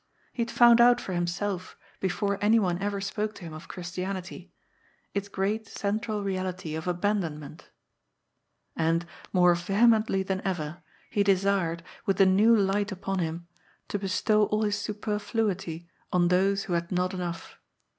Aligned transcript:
He 0.33 0.41
had 0.41 0.49
found 0.49 0.81
out 0.81 0.99
for 0.99 1.13
himself, 1.13 1.77
before 1.99 2.39
anyone 2.43 2.79
ever 2.81 2.99
spoke 2.99 3.35
to 3.35 3.43
him 3.43 3.53
of 3.53 3.67
Ohristianity, 3.67 4.49
its 5.13 5.27
great 5.29 5.67
central 5.67 6.23
reality 6.23 6.73
of 6.73 6.87
abandonment 6.87 7.69
390 8.77 8.77
GOD'S 8.77 8.81
FOOL. 8.81 8.89
And, 8.89 9.31
more 9.33 9.53
vehemently 9.53 10.23
than 10.23 10.41
ever, 10.43 10.81
he 11.11 11.21
desired, 11.21 11.83
with 12.07 12.17
the 12.17 12.25
new 12.25 12.55
light 12.55 12.91
upon 12.91 13.19
him, 13.19 13.45
to 13.89 13.99
bestow 13.99 14.45
all 14.45 14.63
his 14.63 14.79
superfluity 14.79 15.87
on 16.11 16.29
those 16.29 16.63
who 16.63 16.73
had 16.73 16.91
not 16.91 17.13
enough. 17.13 17.59